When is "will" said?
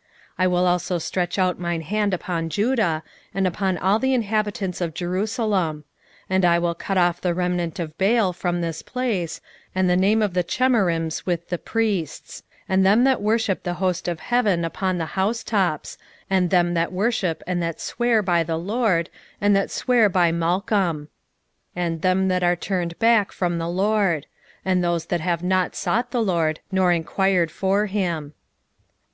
0.46-0.66, 6.58-6.74